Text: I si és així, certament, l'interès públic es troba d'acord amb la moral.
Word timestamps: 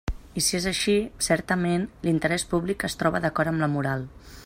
I 0.39 0.43
si 0.45 0.55
és 0.59 0.65
així, 0.71 0.95
certament, 1.27 1.85
l'interès 2.07 2.49
públic 2.55 2.89
es 2.91 3.01
troba 3.03 3.23
d'acord 3.27 3.53
amb 3.55 3.67
la 3.67 3.73
moral. 3.79 4.09